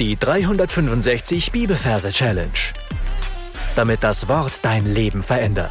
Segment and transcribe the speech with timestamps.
[0.00, 2.50] Die 365 Bibelverse Challenge.
[3.76, 5.70] Damit das Wort dein Leben verändert.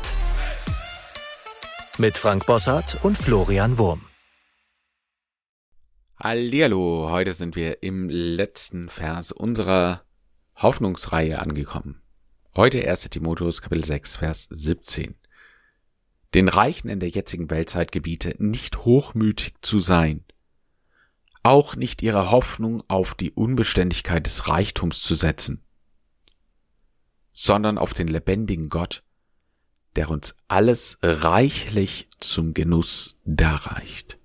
[1.98, 4.06] Mit Frank Bossart und Florian Wurm.
[6.18, 10.06] Hallihallo, heute sind wir im letzten Vers unserer
[10.56, 12.02] Hoffnungsreihe angekommen.
[12.56, 13.10] Heute 1.
[13.10, 15.16] Timotheus Kapitel 6, Vers 17.
[16.34, 20.24] Den Reichen in der jetzigen Weltzeit gebiete, nicht hochmütig zu sein,
[21.44, 25.62] auch nicht ihre Hoffnung auf die Unbeständigkeit des Reichtums zu setzen,
[27.34, 29.04] sondern auf den lebendigen Gott,
[29.96, 34.18] der uns alles reichlich zum Genuss darreicht.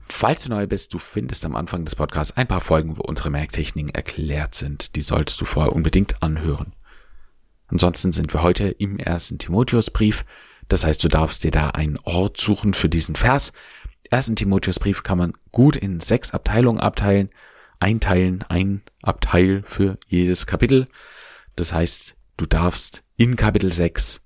[0.00, 3.30] Falls du neu bist, du findest am Anfang des Podcasts ein paar Folgen, wo unsere
[3.30, 4.94] Merktechniken erklärt sind.
[4.94, 6.74] Die sollst du vorher unbedingt anhören.
[7.68, 10.26] Ansonsten sind wir heute im ersten Timotheusbrief.
[10.68, 13.52] Das heißt, du darfst dir da einen Ort suchen für diesen Vers
[14.10, 17.30] ersten Timotheusbrief kann man gut in sechs Abteilungen abteilen,
[17.78, 20.88] einteilen, ein Abteil für jedes Kapitel.
[21.56, 24.22] Das heißt, du darfst in Kapitel 6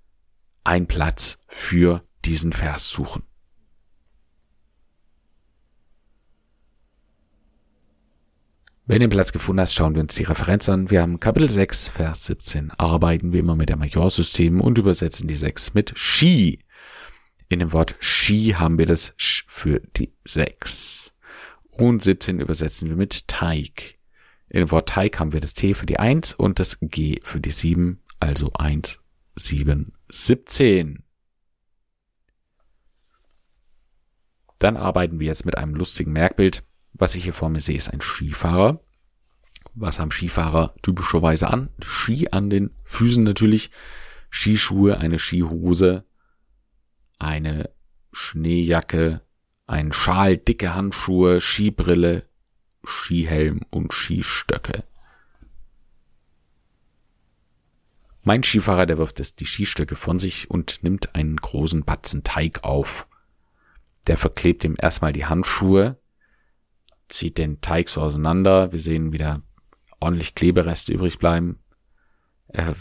[0.65, 3.23] einen Platz für diesen Vers suchen.
[8.89, 10.91] Wenn du den Platz gefunden hast, schauen wir uns die Referenz an.
[10.91, 12.71] Wir haben Kapitel 6, Vers 17.
[12.71, 16.61] Arbeiten wir immer mit der Majorsystem und übersetzen die 6 mit Ski.
[17.49, 21.15] In dem Wort Ski haben wir das Sch für die 6.
[21.71, 23.95] Und 17 übersetzen wir mit Teig.
[24.49, 27.41] In dem Wort Teig haben wir das T für die 1 und das G für
[27.41, 29.01] die 7, also 1,
[29.37, 31.05] 7, 17.
[34.59, 36.65] Dann arbeiten wir jetzt mit einem lustigen Merkbild.
[36.95, 38.81] Was ich hier vor mir sehe, ist ein Skifahrer.
[39.75, 41.69] Was haben Skifahrer typischerweise an?
[41.83, 43.71] Ski an den Füßen natürlich,
[44.31, 46.05] Skischuhe, eine Skihose,
[47.19, 47.71] eine
[48.13, 49.23] Schneejacke,
[49.67, 52.27] ein Schal, dicke Handschuhe, Skibrille,
[52.85, 54.85] Skihelm und Skistöcke.
[58.23, 62.65] Mein Skifahrer, der wirft es die Skistöcke von sich und nimmt einen großen Batzen Teig
[62.65, 63.09] auf.
[64.09, 66.01] Der verklebt ihm erstmal die Handschuhe,
[67.09, 68.73] zieht den Teig so auseinander.
[68.73, 69.43] Wir sehen wieder
[70.01, 71.61] ordentlich Klebereste übrig bleiben.
[72.49, 72.75] Er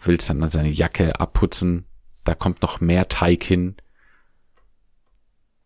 [0.00, 1.86] will dann seine Jacke abputzen.
[2.24, 3.76] Da kommt noch mehr Teig hin.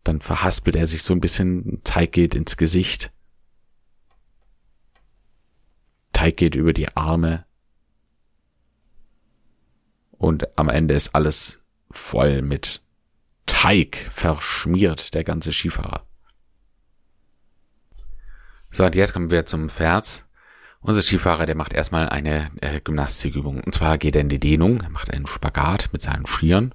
[0.07, 3.13] Dann verhaspelt er sich so ein bisschen, Teig geht ins Gesicht.
[6.13, 7.45] Teig geht über die Arme.
[10.13, 11.59] Und am Ende ist alles
[11.91, 12.83] voll mit
[13.47, 16.07] Teig verschmiert, der ganze Skifahrer.
[18.71, 20.25] So, und jetzt kommen wir zum Vers.
[20.83, 23.61] Unser Skifahrer, der macht erstmal eine äh, Gymnastikübung.
[23.61, 26.73] Und zwar geht er in die Dehnung, macht einen Spagat mit seinen Skiern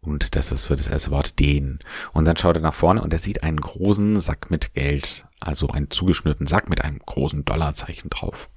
[0.00, 1.78] und das ist für das erste Wort den.
[2.12, 5.68] Und dann schaut er nach vorne und er sieht einen großen Sack mit Geld, also
[5.68, 8.48] einen zugeschnürten Sack mit einem großen Dollarzeichen drauf.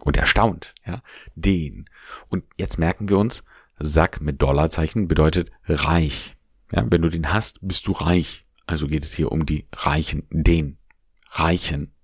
[0.00, 1.00] Und er staunt, ja,
[1.34, 1.88] den.
[2.28, 3.44] Und jetzt merken wir uns,
[3.78, 6.36] Sack mit Dollarzeichen bedeutet reich.
[6.72, 8.46] Ja, wenn du den hast, bist du reich.
[8.66, 10.78] Also geht es hier um die Reichen, den
[11.30, 11.94] Reichen,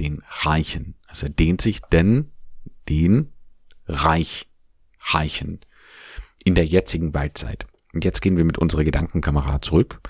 [0.00, 0.96] den Reichen.
[1.06, 2.32] Also er dehnt sich, denn
[2.88, 3.32] den
[3.86, 4.48] Reich,
[5.00, 5.60] Reichen
[6.44, 7.66] in der jetzigen Waldzeit.
[7.94, 10.00] Jetzt gehen wir mit unserer Gedankenkamera zurück.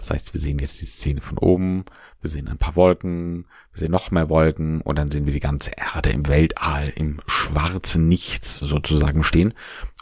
[0.00, 1.84] Das heißt, wir sehen jetzt die Szene von oben,
[2.22, 5.40] wir sehen ein paar Wolken, wir sehen noch mehr Wolken und dann sehen wir die
[5.40, 9.52] ganze Erde im Weltall, im schwarzen Nichts sozusagen stehen.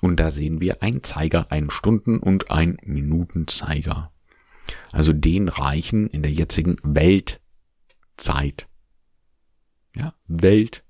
[0.00, 4.12] Und da sehen wir einen Zeiger, einen Stunden- und einen Minutenzeiger.
[4.92, 8.68] Also den Reichen in der jetzigen Weltzeit.
[9.96, 10.82] Ja, Weltzeit.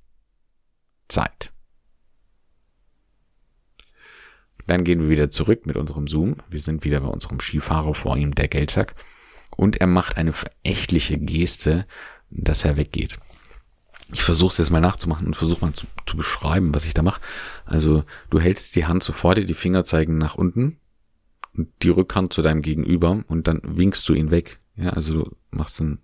[4.68, 6.36] Dann gehen wir wieder zurück mit unserem Zoom.
[6.48, 8.94] Wir sind wieder bei unserem Skifahrer vor ihm, der Geldsack.
[9.56, 11.86] Und er macht eine verächtliche Geste,
[12.30, 13.18] dass er weggeht.
[14.12, 17.02] Ich versuche es jetzt mal nachzumachen und versuche mal zu, zu, beschreiben, was ich da
[17.02, 17.20] mache.
[17.64, 20.78] Also du hältst die Hand so vor dir, die Finger zeigen nach unten
[21.82, 24.60] die Rückhand zu deinem Gegenüber und dann winkst du ihn weg.
[24.76, 25.98] Ja, also du machst dann,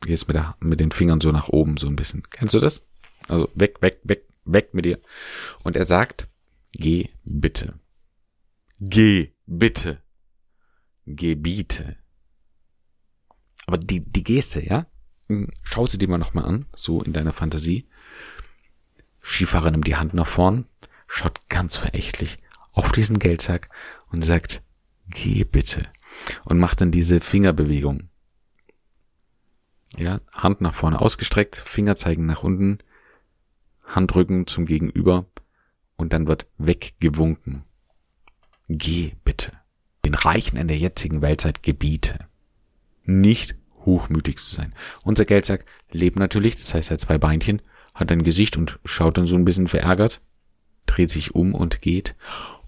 [0.00, 2.22] gehst mit, der, mit den Fingern so nach oben so ein bisschen.
[2.30, 2.82] Kennst du das?
[3.28, 4.98] Also weg, weg, weg, weg mit dir.
[5.62, 6.28] Und er sagt,
[6.72, 7.78] Geh bitte.
[8.78, 10.02] Geh bitte.
[11.06, 11.96] Gebiete.
[13.66, 14.86] Aber die, die Geste, ja?
[15.28, 17.88] Hm, schau sie dir mal nochmal an, so in deiner Fantasie.
[19.22, 20.66] Skifahrer nimmt die Hand nach vorn,
[21.06, 22.38] schaut ganz verächtlich
[22.72, 23.68] auf diesen Geldsack
[24.10, 24.62] und sagt,
[25.08, 25.88] geh bitte.
[26.44, 28.08] Und macht dann diese Fingerbewegung.
[29.96, 32.78] Ja, Hand nach vorne ausgestreckt, Finger zeigen nach unten,
[33.84, 35.26] Handrücken zum Gegenüber
[36.00, 37.64] und dann wird weggewunken.
[38.68, 39.52] Geh bitte.
[40.04, 42.26] Den Reichen in der jetzigen Weltzeit gebiete.
[43.04, 43.54] Nicht
[43.84, 44.74] hochmütig zu sein.
[45.02, 47.62] Unser Geldsack lebt natürlich, das heißt, er hat zwei Beinchen,
[47.94, 50.22] hat ein Gesicht und schaut dann so ein bisschen verärgert,
[50.86, 52.16] dreht sich um und geht.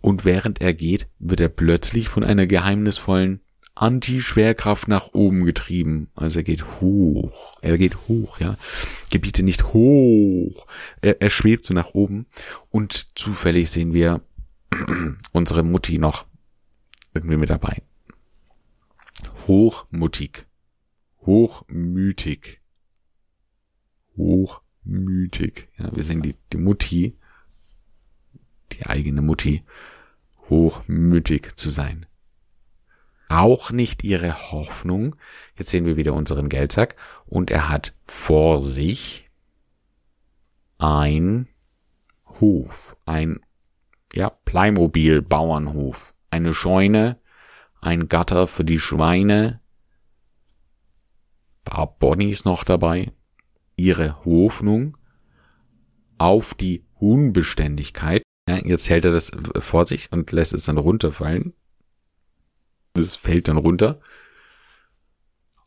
[0.01, 3.41] Und während er geht, wird er plötzlich von einer geheimnisvollen
[3.75, 6.11] Anti-Schwerkraft nach oben getrieben.
[6.15, 7.59] Also er geht hoch.
[7.63, 8.57] Er geht hoch, ja.
[9.11, 10.67] Gebiete nicht hoch.
[11.01, 12.27] Er, er schwebt so nach oben.
[12.71, 14.21] Und zufällig sehen wir
[15.33, 16.27] unsere Mutti noch
[17.15, 17.83] irgendwie mit dabei.
[19.47, 20.47] Hochmutig.
[21.25, 22.61] Hochmütig.
[24.17, 25.69] Hochmütig.
[25.79, 27.17] Ja, wir sehen die, die Mutti,
[28.73, 29.65] die eigene Mutti,
[30.51, 32.07] hochmütig zu sein.
[33.33, 35.17] Auch nicht ihre Hoffnung.
[35.57, 39.31] Jetzt sehen wir wieder unseren Geldsack und er hat vor sich
[40.77, 41.49] ein
[42.41, 43.41] Hof, ein
[44.13, 47.19] ja, Playmobil Bauernhof, eine Scheune,
[47.81, 49.61] ein Gatter für die Schweine,
[51.65, 53.13] paar Bonnies noch dabei,
[53.77, 54.99] ihre Hoffnung
[56.19, 58.23] auf die Unbeständigkeit.
[58.47, 61.55] Ja, jetzt hält er das vor sich und lässt es dann runterfallen.
[62.95, 64.01] Es fällt dann runter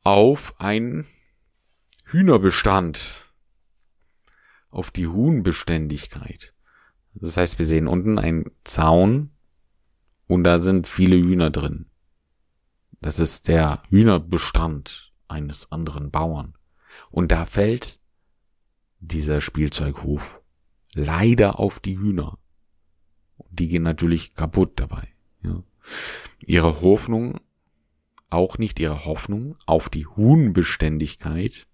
[0.04, 1.06] auf einen
[2.06, 3.34] Hühnerbestand,
[4.70, 6.54] auf die Huhnbeständigkeit.
[7.16, 9.32] Das heißt, wir sehen unten einen Zaun
[10.28, 11.90] und da sind viele Hühner drin.
[13.02, 16.56] Das ist der Hühnerbestand eines anderen Bauern.
[17.10, 18.00] Und da fällt
[19.00, 20.42] dieser Spielzeughof
[20.94, 22.38] leider auf die Hühner.
[23.50, 25.08] Die gehen natürlich kaputt dabei.
[25.42, 25.64] Ja.
[26.40, 27.40] Ihre Hoffnung,
[28.30, 31.68] auch nicht ihre Hoffnung auf die Huhnbeständigkeit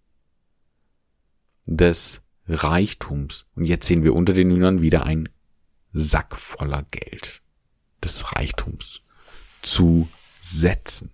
[1.65, 3.45] des Reichtums.
[3.55, 5.29] Und jetzt sehen wir unter den Hühnern wieder ein
[5.93, 7.41] Sack voller Geld
[8.03, 9.01] des Reichtums
[9.61, 10.07] zu
[10.41, 11.11] setzen.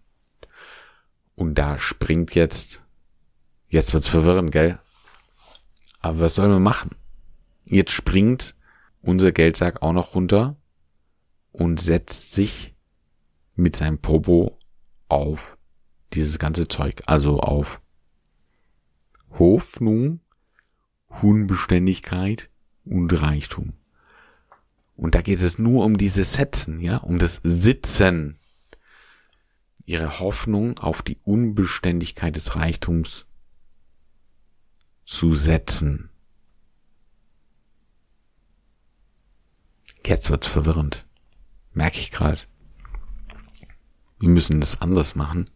[1.35, 2.83] Und da springt jetzt,
[3.69, 4.79] jetzt wird's verwirrend, gell?
[6.01, 6.91] Aber was sollen wir machen?
[7.65, 8.55] Jetzt springt
[9.01, 10.55] unser Geldsack auch noch runter
[11.51, 12.75] und setzt sich
[13.57, 14.57] mit seinem Popo
[15.09, 15.57] auf
[16.13, 17.81] dieses ganze Zeug, also auf
[19.31, 20.21] Hoffnung,
[21.21, 22.50] Unbeständigkeit
[22.86, 23.74] und Reichtum.
[24.95, 28.39] Und da geht es nur um diese Setzen, ja, um das Sitzen.
[29.86, 33.25] Ihre Hoffnung auf die Unbeständigkeit des Reichtums
[35.06, 36.09] zu setzen.
[40.06, 41.06] Jetzt wird's verwirrend.
[41.74, 42.42] Merke ich gerade.
[44.19, 45.50] Wir müssen das anders machen.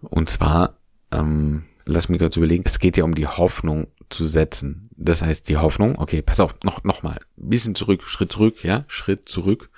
[0.00, 0.78] Und zwar,
[1.10, 4.90] ähm, lass mich kurz überlegen, es geht ja um die Hoffnung zu setzen.
[4.96, 8.84] Das heißt, die Hoffnung, okay, pass auf, noch, noch mal, bisschen zurück, Schritt zurück, ja,
[8.88, 9.70] Schritt zurück.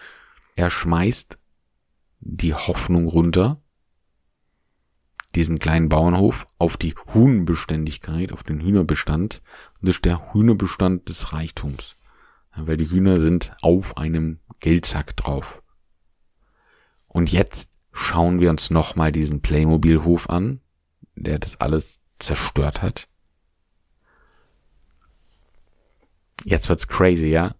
[0.56, 1.38] Er schmeißt
[2.20, 3.62] die Hoffnung runter,
[5.34, 9.42] diesen kleinen Bauernhof, auf die Huhnbeständigkeit, auf den Hühnerbestand.
[9.80, 11.96] das ist der Hühnerbestand des Reichtums.
[12.56, 15.62] Ja, weil die Hühner sind auf einem Geldsack drauf.
[17.18, 20.60] Und jetzt schauen wir uns nochmal diesen Playmobil-Hof an,
[21.16, 23.08] der das alles zerstört hat.
[26.44, 27.56] Jetzt wird's crazy, ja?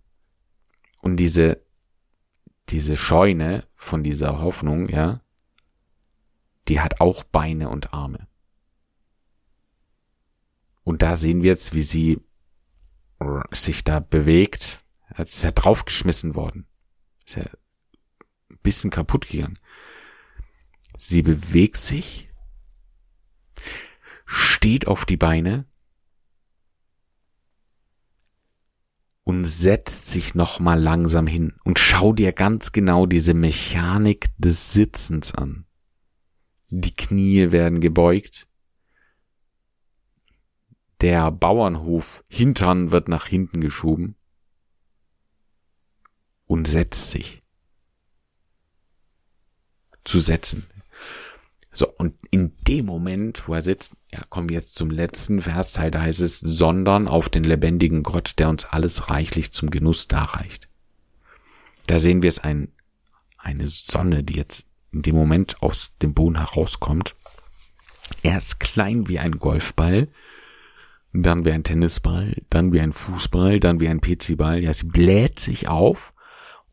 [1.03, 1.61] Und diese,
[2.69, 5.23] diese Scheune von dieser Hoffnung, ja,
[6.69, 8.29] die hat auch Beine und Arme.
[10.85, 12.21] Und da sehen wir jetzt, wie sie
[13.51, 14.85] sich da bewegt.
[15.19, 16.69] Jetzt ist ja draufgeschmissen worden.
[17.27, 17.51] Ist ja
[18.63, 19.59] bisschen kaputt gegangen.
[20.97, 22.29] Sie bewegt sich,
[24.27, 25.65] steht auf die Beine
[29.29, 35.35] und setzt sich nochmal langsam hin und schau dir ganz genau diese Mechanik des Sitzens
[35.35, 35.67] an.
[36.71, 38.49] Die Knie werden gebeugt.
[41.01, 44.17] Der Bauernhof Hintern wird nach hinten geschoben
[46.47, 47.43] und setzt sich.
[50.09, 50.67] Zu setzen.
[51.71, 55.91] So, und in dem Moment, wo er sitzt, ja, kommen wir jetzt zum letzten Versteil,
[55.91, 60.69] da heißt es, sondern auf den lebendigen Gott, der uns alles reichlich zum Genuss darreicht.
[61.87, 62.73] Da sehen wir es ein,
[63.37, 67.15] eine Sonne, die jetzt in dem Moment aus dem Boden herauskommt.
[68.23, 70.09] Er ist klein wie ein Golfball,
[71.13, 74.63] dann wie ein Tennisball, dann wie ein Fußball, dann wie ein PC-Ball.
[74.63, 76.15] Ja, sie bläht sich auf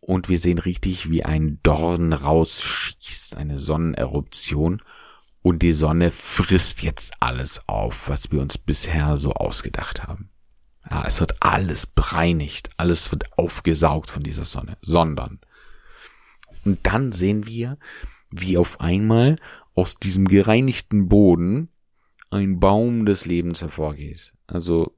[0.05, 4.79] und wir sehen richtig, wie ein Dorn rausschießt, eine Sonneneruption
[5.41, 10.29] und die Sonne frisst jetzt alles auf, was wir uns bisher so ausgedacht haben.
[10.91, 15.39] Ja, es wird alles bereinigt, alles wird aufgesaugt von dieser Sonne, sondern
[16.65, 17.79] und dann sehen wir,
[18.29, 19.37] wie auf einmal
[19.73, 21.69] aus diesem gereinigten Boden
[22.29, 24.33] ein Baum des Lebens hervorgeht.
[24.45, 24.95] Also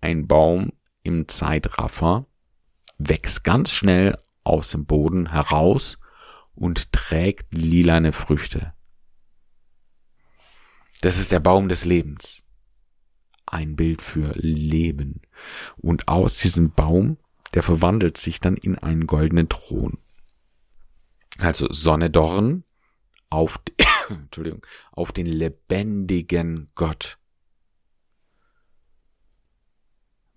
[0.00, 0.72] ein Baum
[1.02, 2.26] im Zeitraffer
[2.98, 5.98] wächst ganz schnell aus dem Boden heraus
[6.54, 8.74] und trägt lilane Früchte.
[11.00, 12.44] Das ist der Baum des Lebens.
[13.46, 15.20] Ein Bild für Leben.
[15.76, 17.18] Und aus diesem Baum,
[17.52, 19.98] der verwandelt sich dann in einen goldenen Thron.
[21.38, 22.64] Also Sonne Dorn
[23.28, 23.60] auf,
[24.08, 27.18] Entschuldigung, auf den lebendigen Gott.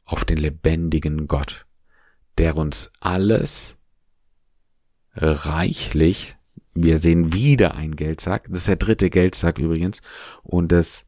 [0.04, 1.67] Auf den lebendigen Gott,
[2.38, 3.78] der uns alles
[5.16, 6.38] reichlich
[6.80, 8.46] wir sehen wieder einen Geldsack.
[8.50, 10.02] Das ist der dritte Geldsack übrigens.
[10.44, 11.06] Und das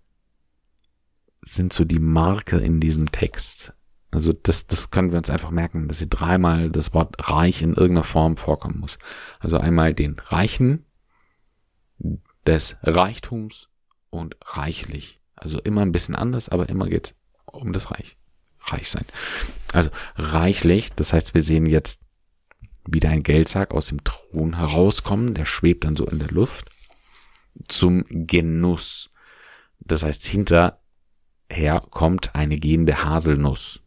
[1.43, 3.73] sind so die Marker in diesem Text.
[4.11, 7.75] Also das, das können wir uns einfach merken, dass hier dreimal das Wort reich in
[7.75, 8.97] irgendeiner Form vorkommen muss.
[9.39, 10.85] Also einmal den Reichen,
[12.47, 13.69] des Reichtums
[14.09, 15.21] und reichlich.
[15.35, 17.13] Also immer ein bisschen anders, aber immer geht
[17.45, 18.17] um das Reich.
[18.71, 19.05] Reich sein.
[19.73, 21.99] Also reichlich, das heißt, wir sehen jetzt
[22.85, 26.69] wieder ein Geldsack aus dem Thron herauskommen, der schwebt dann so in der Luft,
[27.67, 29.09] zum Genuss.
[29.79, 30.75] Das heißt, hinterher
[31.89, 33.81] kommt eine gehende Haselnuss.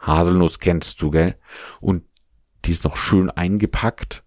[0.00, 1.38] Haselnuss kennst du, gell?
[1.80, 2.04] Und
[2.64, 4.24] die ist noch schön eingepackt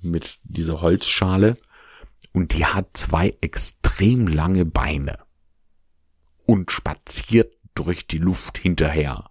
[0.00, 1.56] mit dieser Holzschale
[2.32, 5.18] und die hat zwei extrem lange Beine
[6.46, 9.30] und spaziert durch die Luft hinterher.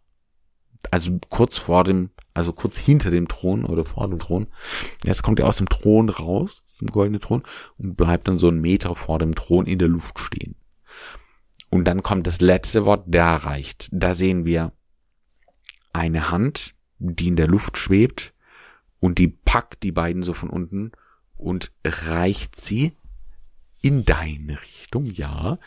[0.89, 4.48] Also kurz vor dem also kurz hinter dem Thron oder vor dem Thron.
[5.03, 7.43] Jetzt kommt er aus dem Thron raus, aus dem goldenen Thron,
[7.77, 10.55] und bleibt dann so einen Meter vor dem Thron in der Luft stehen.
[11.69, 13.89] Und dann kommt das letzte Wort, da reicht.
[13.91, 14.74] Da sehen wir
[15.93, 18.33] eine Hand, die in der Luft schwebt
[19.00, 20.91] und die packt die beiden so von unten
[21.36, 22.93] und reicht sie
[23.81, 25.57] in deine Richtung, ja,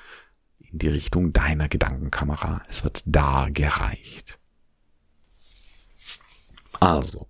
[0.74, 2.60] in die Richtung deiner Gedankenkamera.
[2.68, 4.40] Es wird da gereicht.
[6.80, 7.28] Also,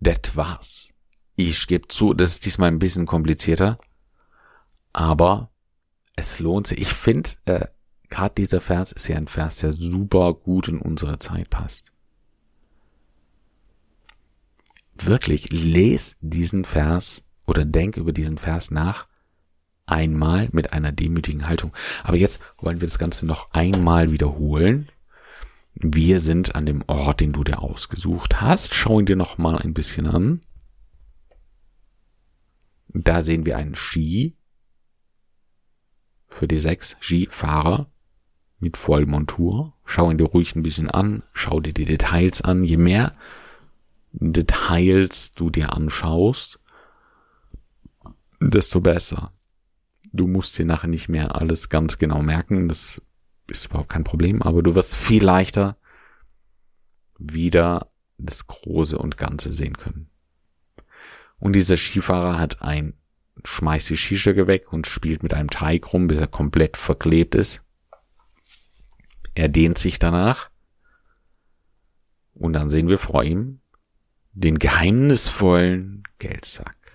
[0.00, 0.88] das war's.
[1.36, 3.78] Ich gebe zu, das ist diesmal ein bisschen komplizierter,
[4.92, 5.50] aber
[6.16, 6.80] es lohnt sich.
[6.80, 7.66] Ich finde, äh,
[8.08, 11.92] gerade dieser Vers ist ja ein Vers, der super gut in unsere Zeit passt.
[14.96, 19.06] Wirklich, lest diesen Vers oder denk über diesen Vers nach
[19.86, 21.72] einmal mit einer demütigen Haltung.
[22.02, 24.88] Aber jetzt wollen wir das Ganze noch einmal wiederholen
[25.74, 28.74] wir sind an dem Ort, den du dir ausgesucht hast.
[28.74, 30.40] Schau ihn dir noch mal ein bisschen an.
[32.88, 34.36] Da sehen wir einen Ski
[36.28, 37.90] für die sechs Skifahrer
[38.60, 39.74] mit Vollmontur.
[39.84, 41.24] Schau ihn dir ruhig ein bisschen an.
[41.32, 42.62] Schau dir die Details an.
[42.62, 43.16] Je mehr
[44.12, 46.60] Details du dir anschaust,
[48.40, 49.32] desto besser.
[50.14, 52.68] Du musst dir nachher nicht mehr alles ganz genau merken.
[52.68, 53.02] Das
[53.50, 55.76] ist überhaupt kein Problem, aber du wirst viel leichter
[57.18, 60.08] wieder das Große und Ganze sehen können.
[61.40, 62.94] Und dieser Skifahrer hat ein,
[63.44, 67.64] schmeißt die Skistöcke weg und spielt mit einem Teig rum, bis er komplett verklebt ist.
[69.34, 70.48] Er dehnt sich danach.
[72.38, 73.60] Und dann sehen wir vor ihm
[74.32, 76.93] den geheimnisvollen Geldsack.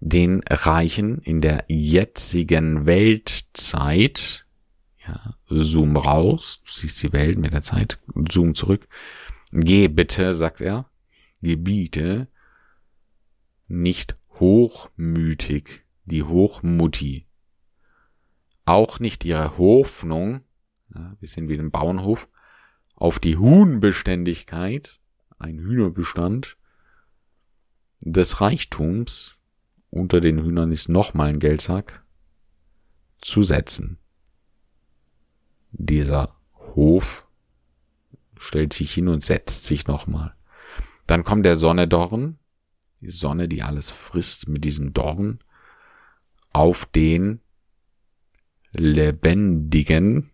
[0.00, 4.46] Den Reichen in der jetzigen Weltzeit
[5.06, 7.98] ja, zoom raus, du siehst die Welt mit der Zeit,
[8.30, 8.86] zoom zurück.
[9.52, 10.90] Geh bitte, sagt er,
[11.40, 12.28] gebiete
[13.66, 17.26] nicht hochmütig, die Hochmutti.
[18.64, 20.42] Auch nicht ihre Hoffnung,
[20.94, 22.28] ja, wir sind wie im Bauernhof,
[22.94, 25.00] auf die Huhnbeständigkeit,
[25.38, 26.56] ein Hühnerbestand
[28.00, 29.37] des Reichtums,
[29.90, 32.04] unter den Hühnern ist nochmal ein Geldsack,
[33.20, 33.98] zu setzen
[35.72, 36.36] dieser
[36.74, 37.28] Hof
[38.36, 40.34] stellt sich hin und setzt sich nochmal.
[41.06, 42.38] Dann kommt der Sonnedorn,
[43.00, 45.38] die Sonne, die alles frisst mit diesem Dorn,
[46.52, 47.40] auf den
[48.72, 50.30] lebendigen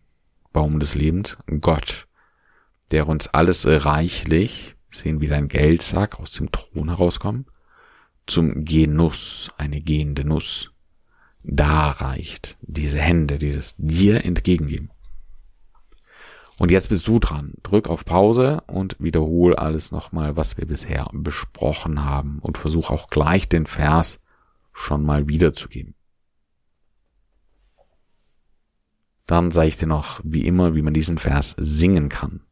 [0.53, 2.09] Baum des Lebens, Gott,
[2.91, 7.47] der uns alles reichlich, sehen wie ein Geldsack aus dem Thron herauskommen,
[8.27, 10.73] zum Genuss, eine gehende Nuss,
[11.43, 14.91] da reicht diese Hände, die das dir entgegengeben.
[16.59, 17.55] Und jetzt bist du dran.
[17.63, 23.09] Drück auf Pause und wiederhol alles nochmal, was wir bisher besprochen haben und versuch auch
[23.09, 24.23] gleich den Vers
[24.73, 25.95] schon mal wiederzugeben.
[29.27, 32.45] Dann sage ich dir noch, wie immer, wie man diesen Vers singen kann.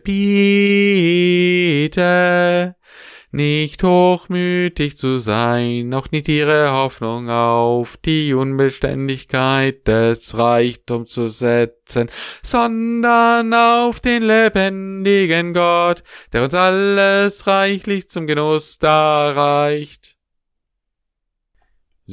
[3.31, 12.09] nicht hochmütig zu sein, noch nicht ihre Hoffnung auf die Unbeständigkeit des Reichtums zu setzen,
[12.43, 16.03] sondern auf den lebendigen Gott,
[16.33, 20.17] der uns alles reichlich zum Genuss darreicht.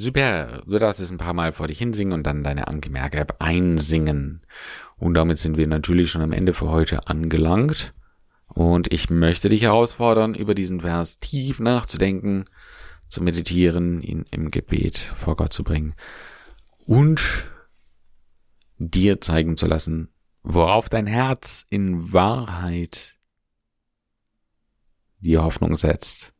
[0.00, 4.42] Super, du darfst es ein paar Mal vor dich hinsingen und dann deine Angemerke einsingen.
[4.96, 7.94] Und damit sind wir natürlich schon am Ende für heute angelangt.
[8.46, 12.44] Und ich möchte dich herausfordern, über diesen Vers tief nachzudenken,
[13.08, 15.96] zu meditieren, ihn im Gebet vor Gott zu bringen
[16.86, 17.50] und
[18.78, 20.10] dir zeigen zu lassen,
[20.44, 23.16] worauf dein Herz in Wahrheit
[25.18, 26.34] die Hoffnung setzt.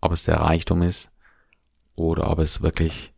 [0.00, 1.11] Ob es der Reichtum ist
[1.94, 3.12] oder ob es wirklich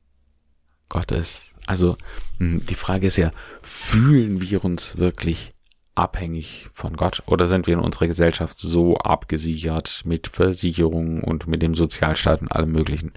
[0.88, 1.52] Gott ist.
[1.66, 1.96] Also
[2.38, 3.30] hm, die Frage ist ja,
[3.62, 5.50] fühlen wir uns wirklich
[5.94, 11.62] abhängig von Gott oder sind wir in unserer Gesellschaft so abgesichert mit Versicherungen und mit
[11.62, 13.12] dem Sozialstaat und allem möglichen,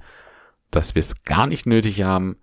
[0.69, 2.37] dass wir es gar nicht nötig haben,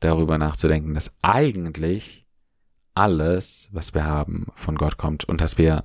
[0.00, 2.26] darüber nachzudenken, dass eigentlich
[2.94, 5.84] alles, was wir haben, von Gott kommt und dass wir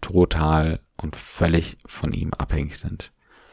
[0.00, 3.12] total und völlig von ihm abhängig sind.